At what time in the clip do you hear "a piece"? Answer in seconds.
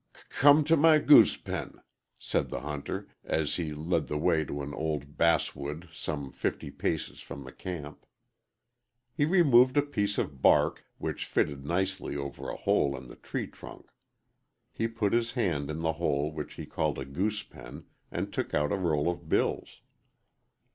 9.77-10.17